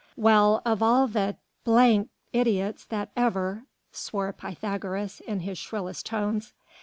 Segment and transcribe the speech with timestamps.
[0.15, 6.55] "Well, of all the d d idiots that ever...." swore Pythagoras, in his shrillest tones.